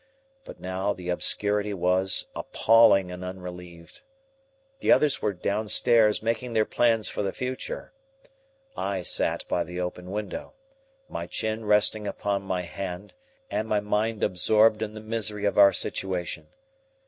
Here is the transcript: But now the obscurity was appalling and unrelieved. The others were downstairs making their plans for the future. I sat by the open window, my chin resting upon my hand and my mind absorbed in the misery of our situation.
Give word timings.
But 0.45 0.59
now 0.59 0.93
the 0.93 1.09
obscurity 1.09 1.75
was 1.75 2.25
appalling 2.35 3.11
and 3.11 3.23
unrelieved. 3.23 4.01
The 4.79 4.91
others 4.91 5.21
were 5.21 5.31
downstairs 5.31 6.23
making 6.23 6.53
their 6.53 6.65
plans 6.65 7.07
for 7.07 7.21
the 7.21 7.31
future. 7.31 7.93
I 8.75 9.03
sat 9.03 9.47
by 9.47 9.63
the 9.63 9.79
open 9.79 10.09
window, 10.09 10.53
my 11.07 11.27
chin 11.27 11.65
resting 11.65 12.07
upon 12.07 12.41
my 12.41 12.63
hand 12.63 13.13
and 13.51 13.67
my 13.67 13.79
mind 13.79 14.23
absorbed 14.23 14.81
in 14.81 14.95
the 14.95 15.01
misery 15.01 15.45
of 15.45 15.59
our 15.59 15.71
situation. 15.71 16.47